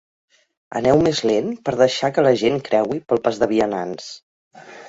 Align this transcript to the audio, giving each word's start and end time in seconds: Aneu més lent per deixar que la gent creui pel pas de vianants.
Aneu 0.79 1.03
més 1.07 1.21
lent 1.31 1.51
per 1.69 1.75
deixar 1.83 2.11
que 2.15 2.25
la 2.29 2.33
gent 2.45 2.59
creui 2.71 3.05
pel 3.13 3.25
pas 3.29 3.41
de 3.45 3.53
vianants. 3.53 4.13